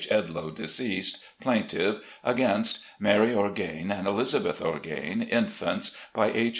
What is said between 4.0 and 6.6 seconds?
Elizabeth Orgain, infants, by H.